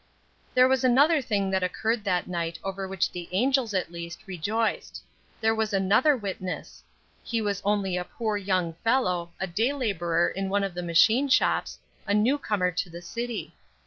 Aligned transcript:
There 0.55 0.67
was 0.67 0.83
another 0.83 1.21
thing 1.21 1.51
that 1.51 1.61
occurred 1.61 2.03
that 2.05 2.25
night 2.27 2.57
over 2.63 2.87
which 2.87 3.11
the 3.11 3.29
angels, 3.31 3.75
at 3.75 3.91
least, 3.91 4.25
rejoiced. 4.25 5.03
There 5.39 5.53
was 5.53 5.73
another 5.73 6.17
witness. 6.17 6.81
He 7.23 7.39
was 7.39 7.61
only 7.63 7.97
a 7.97 8.03
poor 8.03 8.35
young 8.35 8.73
fellow, 8.83 9.29
a 9.39 9.45
day 9.45 9.73
laborer 9.73 10.27
in 10.29 10.49
one 10.49 10.63
of 10.63 10.73
the 10.73 10.81
machine 10.81 11.29
shops, 11.29 11.77
a 12.07 12.15
new 12.15 12.39
comer 12.39 12.71
to 12.71 12.89
the 12.89 13.03
city. 13.03 13.53